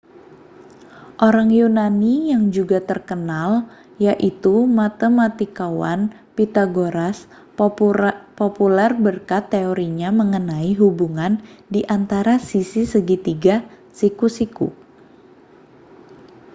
orang 1.27 1.49
yunani 1.59 2.15
yang 2.33 2.43
juga 2.55 2.77
terkenal 2.89 3.51
yaitu 4.05 4.55
matematikawan 4.79 5.99
pythagoras 6.35 7.17
populer 8.39 8.91
berkat 9.05 9.43
teorinya 9.53 10.09
mengenai 10.19 10.71
hubungan 10.81 11.33
di 11.73 11.81
antara 11.97 12.35
sisi 12.49 12.81
segitiga 12.93 13.55
siku-siku 13.99 14.67